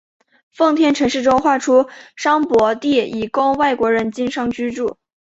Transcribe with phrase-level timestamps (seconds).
[0.51, 4.97] 奉天城市中划出商埠地以供外国人经商居住。